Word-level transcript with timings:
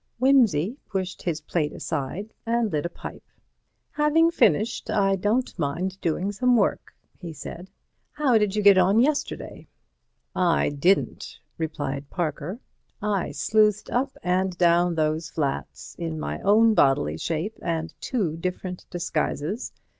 Wimsey 0.19 0.77
pushed 0.89 1.21
his 1.21 1.41
plate 1.41 1.71
aside 1.73 2.33
and 2.43 2.71
lit 2.71 2.87
a 2.87 2.89
pipe. 2.89 3.21
"Having 3.91 4.31
finished, 4.31 4.89
I 4.89 5.15
don't 5.15 5.53
mind 5.59 6.01
doing 6.01 6.31
some 6.31 6.55
work," 6.55 6.91
he 7.19 7.31
said. 7.31 7.69
"How 8.13 8.39
did 8.39 8.55
you 8.55 8.63
get 8.63 8.79
on 8.79 8.99
yesterday?" 8.99 9.67
"I 10.35 10.69
didn't," 10.69 11.37
replied 11.59 12.09
Parker. 12.09 12.59
"I 12.99 13.29
sleuthed 13.29 13.91
up 13.91 14.17
and 14.23 14.57
down 14.57 14.95
those 14.95 15.29
flats 15.29 15.93
in 15.99 16.19
my 16.19 16.39
own 16.39 16.73
bodily 16.73 17.19
shape 17.19 17.59
and 17.61 17.93
two 18.01 18.37
different 18.37 18.87
disguises. 18.89 19.71